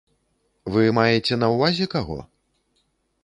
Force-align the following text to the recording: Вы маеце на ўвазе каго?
Вы 0.75 0.83
маеце 0.99 1.37
на 1.43 1.47
ўвазе 1.55 1.85
каго? 1.95 2.17